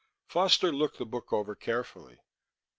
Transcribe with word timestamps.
Foster 0.25 0.71
looked 0.73 0.97
the 0.97 1.05
book 1.05 1.31
over 1.31 1.53
carefully. 1.53 2.17